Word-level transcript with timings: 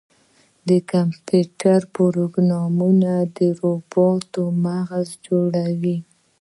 د 0.67 0.69
کمپیوټر 0.91 1.79
پروګرامونه 1.95 3.11
د 3.37 3.39
روبوټ 3.61 4.31
مغز 4.65 5.07
جوړوي. 5.25 5.97